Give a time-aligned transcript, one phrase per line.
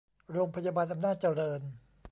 [0.31, 1.61] โรงพยาบาลอำนาจเจริญ